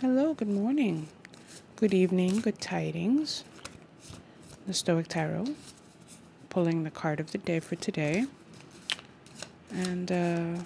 [0.00, 1.08] Hello, good morning,
[1.74, 3.42] good evening, good tidings.
[4.68, 5.46] The Stoic Tarot,
[6.50, 8.26] pulling the card of the day for today.
[9.72, 10.62] And uh,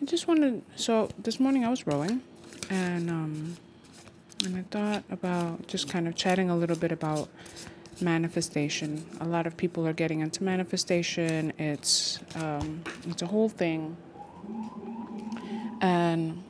[0.00, 2.22] I just wanted, so this morning I was rowing
[2.70, 3.56] and, um,
[4.42, 7.28] and I thought about just kind of chatting a little bit about
[8.00, 9.04] manifestation.
[9.20, 11.52] A lot of people are getting into manifestation.
[11.58, 13.94] It's um, it's a whole thing
[15.80, 16.42] and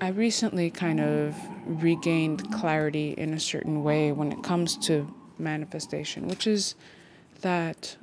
[0.00, 1.34] I recently kind of
[1.66, 6.74] regained clarity in a certain way when it comes to manifestation, which is
[7.40, 7.96] that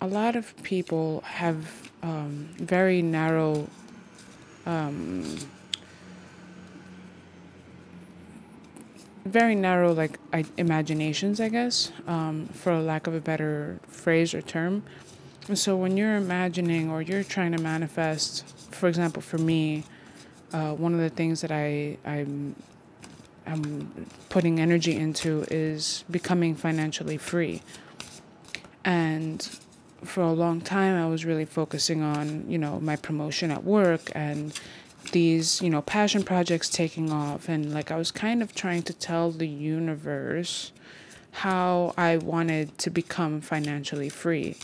[0.00, 3.68] a lot of people have um, very narrow
[4.66, 5.38] um,
[9.24, 10.18] very narrow like
[10.56, 14.82] imaginations i guess um, for lack of a better phrase or term
[15.54, 19.84] so when you're imagining or you're trying to manifest, for example, for me,
[20.52, 22.56] uh, one of the things that I I'm
[23.46, 27.62] I'm putting energy into is becoming financially free.
[28.84, 29.42] And
[30.02, 34.10] for a long time, I was really focusing on you know my promotion at work
[34.14, 34.58] and
[35.12, 38.92] these you know passion projects taking off and like I was kind of trying to
[38.92, 40.72] tell the universe
[41.30, 44.56] how I wanted to become financially free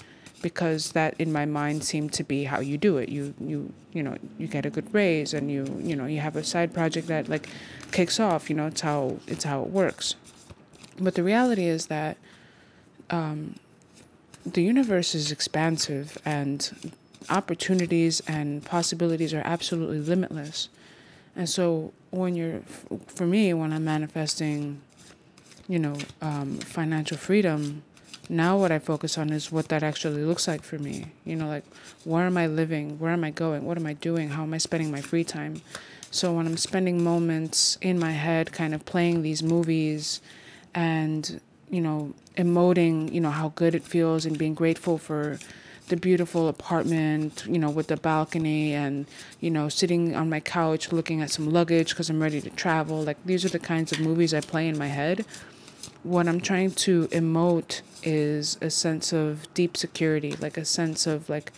[0.43, 3.09] because that in my mind seemed to be how you do it.
[3.09, 6.37] You you you know you get a good raise and you you know you have
[6.37, 7.49] a side project that like
[7.93, 10.17] kicks off you know it's how it's how it works.
[11.01, 12.17] But the reality is that
[13.11, 13.57] um,
[14.45, 16.93] the universe is expansive and
[17.31, 20.69] opportunities and possibilities are absolutely limitless.
[21.35, 22.61] And so when you're
[23.07, 24.81] for me when i'm manifesting
[25.67, 27.83] you know um, financial freedom
[28.33, 31.07] now what I focus on is what that actually looks like for me.
[31.25, 31.65] You know, like
[32.05, 32.99] where am I living?
[32.99, 33.65] Where am I going?
[33.65, 34.31] What am I doing?
[34.31, 35.61] How am I spending my free time?
[36.11, 40.21] So when I'm spending moments in my head kind of playing these movies
[40.75, 41.41] and,
[41.71, 45.39] you know, emoting, you know, how good it feels and being grateful for
[45.89, 49.07] the beautiful apartment, you know, with the balcony and,
[49.41, 53.03] you know, sitting on my couch looking at some luggage because I'm ready to travel.
[53.03, 55.27] Like, these are the kinds of movies I play in my head
[56.03, 61.29] what I'm trying to emote is a sense of deep security, like a sense of
[61.29, 61.53] like,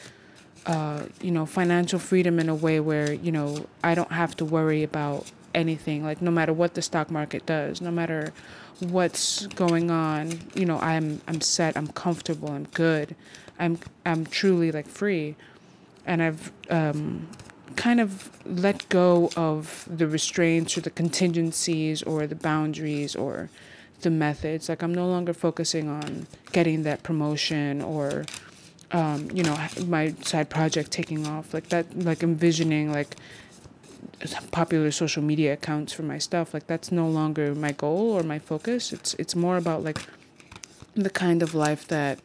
[0.67, 4.45] uh, you know, financial freedom in a way where you know I don't have to
[4.45, 6.05] worry about anything.
[6.05, 8.33] Like no matter what the stock market does, no matter
[8.81, 13.17] what's going on, you know, I'm I'm set, I'm comfortable, I'm good,
[13.59, 15.37] I'm I'm truly like free,
[16.07, 17.29] and I've um,
[17.77, 23.49] kind of let go of the restraints or the contingencies or the boundaries or
[24.05, 24.69] the methods.
[24.69, 28.25] Like I'm no longer focusing on getting that promotion or,
[28.93, 31.53] um, you know, my side project taking off.
[31.53, 33.17] Like that, like envisioning like
[34.51, 36.55] popular social media accounts for my stuff.
[36.55, 38.93] Like that's no longer my goal or my focus.
[38.93, 39.99] It's it's more about like
[40.95, 42.21] the kind of life that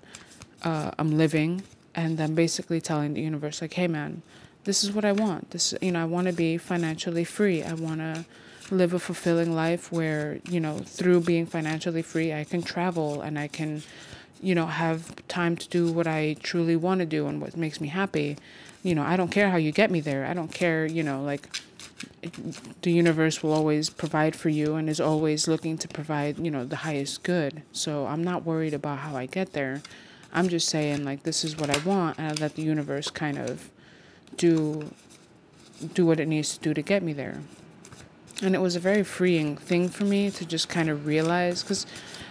[0.64, 1.64] uh, I'm living,
[1.96, 4.22] and I'm basically telling the universe like, hey man,
[4.66, 5.52] this is what I want.
[5.52, 7.64] This you know I want to be financially free.
[7.64, 8.26] I want to
[8.72, 13.38] live a fulfilling life where, you know, through being financially free, I can travel and
[13.38, 13.84] I can,
[14.42, 17.82] you know, have time to do what I truly want to do and what makes
[17.82, 18.38] me happy.
[18.84, 20.26] You know, I don't care how you get me there.
[20.26, 21.50] I don't care, you know, like
[22.82, 26.66] the universe will always provide for you and is always looking to provide, you know,
[26.66, 27.64] the highest good.
[27.72, 29.82] So I'm not worried about how I get there.
[30.32, 33.38] I'm just saying like this is what I want and I let the universe kind
[33.38, 33.70] of
[34.38, 34.92] do
[35.94, 37.40] do what it needs to do to get me there
[38.42, 41.86] and it was a very freeing thing for me to just kind of realize because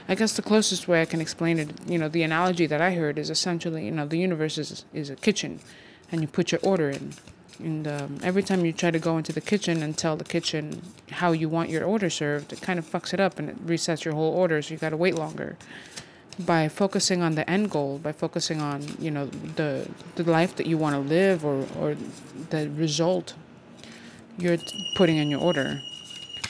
[0.09, 2.93] i guess the closest way i can explain it you know the analogy that i
[2.95, 5.61] heard is essentially you know the universe is, is a kitchen
[6.11, 7.13] and you put your order in.
[7.59, 10.81] And um, every time you try to go into the kitchen and tell the kitchen
[11.11, 14.05] how you want your order served it kind of fucks it up and it resets
[14.05, 15.57] your whole order so you got to wait longer.
[16.39, 20.69] By focusing on the end goal by focusing on you know the the life that
[20.69, 21.97] you want to live or or
[22.51, 23.35] the result
[24.39, 24.59] you're
[24.95, 25.81] putting in your order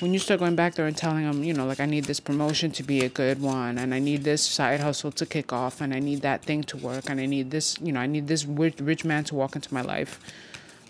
[0.00, 2.20] when you start going back there and telling them, you know, like I need this
[2.20, 5.80] promotion to be a good one, and I need this side hustle to kick off,
[5.80, 8.28] and I need that thing to work, and I need this, you know, I need
[8.28, 10.20] this rich, rich man to walk into my life.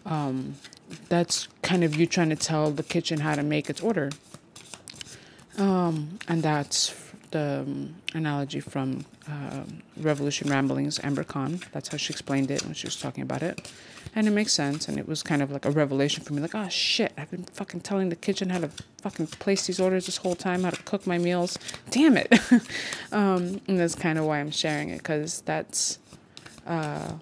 [0.05, 0.55] Um,
[1.09, 4.11] that's kind of you trying to tell the kitchen how to make its order.
[5.57, 9.63] Um, and that's the um, analogy from uh,
[9.97, 11.61] Revolution Ramblings, Amber Khan.
[11.73, 13.71] That's how she explained it when she was talking about it.
[14.15, 14.89] And it makes sense.
[14.89, 17.45] And it was kind of like a revelation for me like, oh shit, I've been
[17.45, 18.71] fucking telling the kitchen how to
[19.03, 21.59] fucking place these orders this whole time, how to cook my meals.
[21.91, 22.33] Damn it.
[23.13, 25.99] um, and that's kind of why I'm sharing it because that's,
[26.67, 27.13] uh,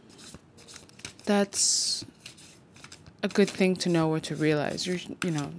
[1.25, 2.05] that's
[3.23, 4.87] a good thing to know or to realize.
[4.87, 5.50] You're, you know,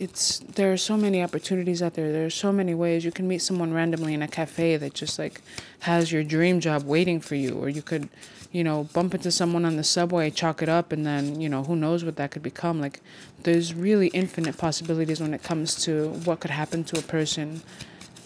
[0.00, 2.10] it's there are so many opportunities out there.
[2.10, 5.18] There are so many ways you can meet someone randomly in a cafe that just
[5.18, 5.42] like
[5.80, 8.08] has your dream job waiting for you, or you could,
[8.50, 11.64] you know, bump into someone on the subway, chalk it up, and then you know
[11.64, 12.80] who knows what that could become.
[12.80, 13.02] Like
[13.42, 17.62] there's really infinite possibilities when it comes to what could happen to a person.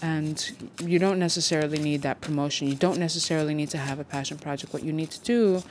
[0.01, 2.69] And you don't necessarily need that promotion.
[2.69, 4.73] You don't necessarily need to have a passion project.
[4.73, 5.63] What you need to do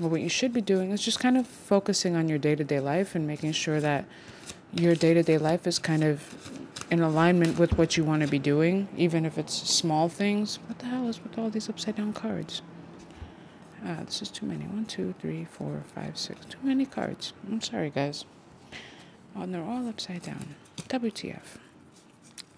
[0.00, 2.64] or what you should be doing is just kind of focusing on your day to
[2.64, 4.06] day life and making sure that
[4.74, 6.50] your day to day life is kind of
[6.90, 10.58] in alignment with what you want to be doing, even if it's small things.
[10.66, 12.62] What the hell is with all these upside down cards?
[13.84, 14.64] Ah, this is too many.
[14.64, 16.44] One, two, three, four, five, six.
[16.46, 17.32] Too many cards.
[17.48, 18.24] I'm sorry, guys.
[19.34, 20.54] Oh, and they're all upside down.
[20.76, 21.58] WTF.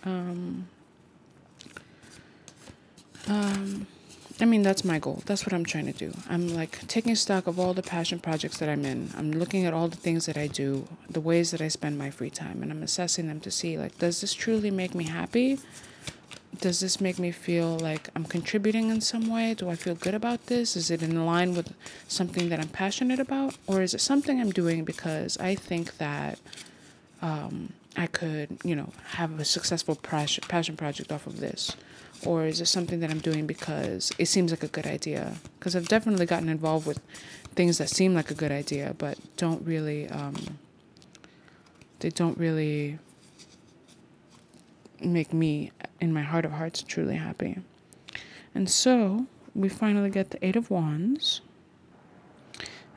[0.05, 0.69] Um.
[3.29, 3.87] Um.
[4.41, 5.23] I mean, that's my goal.
[5.27, 6.13] That's what I'm trying to do.
[6.29, 9.11] I'm like taking stock of all the passion projects that I'm in.
[9.17, 12.11] I'm looking at all the things that I do, the ways that I spend my
[12.11, 15.61] free time, and I'm assessing them to see like, does this truly make me happy?
[16.61, 19.55] Does this make me feel like I'm contributing in some way?
[19.55, 20.77] Do I feel good about this?
[20.77, 21.73] Is it in line with
[22.09, 23.57] something that I'm passionate about?
[23.69, 26.39] Or is it something I'm doing because I think that
[27.23, 31.77] um, I could, you know, have a successful passion project off of this?
[32.27, 35.35] Or is it something that I'm doing because it seems like a good idea?
[35.59, 37.01] Because I've definitely gotten involved with
[37.55, 40.59] things that seem like a good idea, but don't really, um,
[42.01, 42.99] they don't really
[45.01, 47.59] make me, in my heart of hearts, truly happy.
[48.55, 51.41] And so we finally get the Eight of Wands.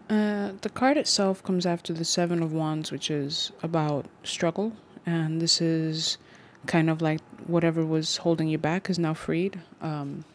[0.09, 4.71] Uh, the card itself comes after the Seven of Wands, which is about struggle,
[5.05, 6.17] and this is
[6.67, 9.59] kind of like whatever was holding you back is now freed.
[9.81, 10.25] Um,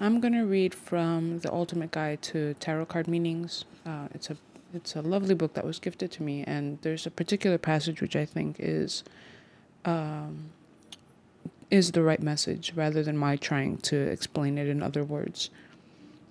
[0.00, 3.64] I'm gonna read from the Ultimate Guide to Tarot Card Meanings.
[3.84, 4.36] Uh, it's a
[4.72, 8.16] it's a lovely book that was gifted to me, and there's a particular passage which
[8.16, 9.04] I think is
[9.84, 10.50] um,
[11.70, 15.50] is the right message rather than my trying to explain it in other words.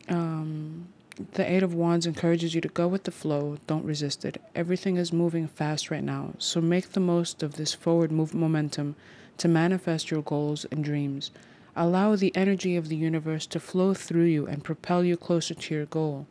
[0.07, 0.88] Um,
[1.33, 4.41] the Eight of Wands encourages you to go with the flow, don't resist it.
[4.56, 8.95] Everything is moving fast right now, so make the most of this forward move momentum
[9.39, 11.31] to manifest your goals and dreams.
[11.75, 15.74] Allow the energy of the universe to flow through you and propel you closer to
[15.74, 16.27] your goal.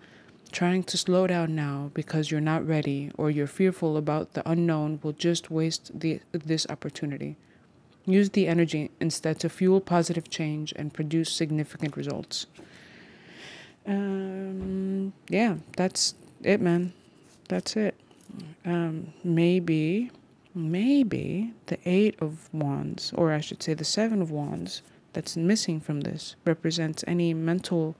[0.52, 5.00] Trying to slow down now because you're not ready or you're fearful about the unknown
[5.02, 7.36] will just waste the, this opportunity.
[8.06, 12.46] Use the energy instead to fuel positive change and produce significant results.
[13.86, 16.92] Um, yeah, that's it, man.
[17.48, 17.94] That's it.
[18.64, 20.10] Um, maybe
[20.54, 25.80] maybe the Eight of Wands, or I should say the Seven of Wands, that's missing
[25.80, 27.96] from this represents any mental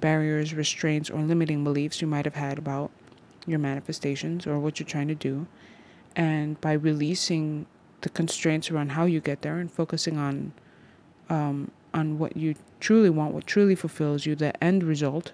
[0.00, 2.90] barriers, restraints, or limiting beliefs you might have had about
[3.46, 5.46] your manifestations or what you're trying to do.
[6.16, 7.66] And by releasing
[8.00, 10.52] the constraints around how you get there and focusing on
[11.28, 15.32] um, on what you truly want, what truly fulfills you, the end result,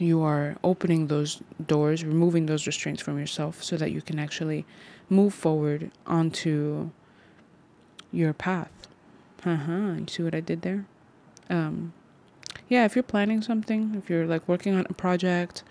[0.00, 4.64] you are opening those doors, removing those restraints from yourself so that you can actually
[5.08, 6.90] move forward onto
[8.12, 8.70] your path.
[9.44, 9.92] Uh huh.
[9.98, 10.86] You see what I did there?
[11.48, 11.92] Um,
[12.68, 15.64] yeah, if you're planning something, if you're like working on a project,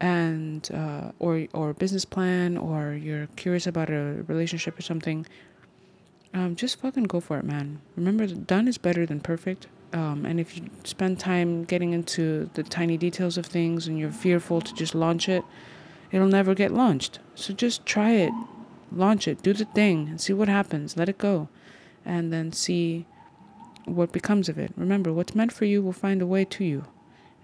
[0.00, 5.26] and uh, or or a business plan, or you're curious about a relationship or something,
[6.34, 7.80] um, just fucking go for it, man.
[7.96, 9.66] Remember, done is better than perfect.
[9.96, 14.12] Um, and if you spend time getting into the tiny details of things and you're
[14.12, 15.42] fearful to just launch it,
[16.12, 17.18] it'll never get launched.
[17.34, 18.32] So just try it,
[18.92, 20.98] launch it, do the thing, and see what happens.
[20.98, 21.48] Let it go,
[22.04, 23.06] and then see
[23.86, 24.70] what becomes of it.
[24.76, 26.84] Remember, what's meant for you will find a way to you.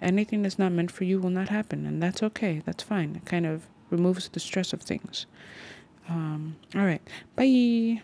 [0.02, 2.61] Anything that's not meant for you will not happen, and that's okay.
[2.66, 3.16] That's fine.
[3.16, 5.25] It kind of removes the stress of things.
[6.06, 7.00] Um, all right.
[7.35, 8.02] Bye.